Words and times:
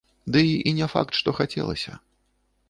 Дый 0.35 0.47
і 0.71 0.73
не 0.79 0.87
факт, 0.93 1.11
што 1.19 1.29
хацелася. 1.41 1.93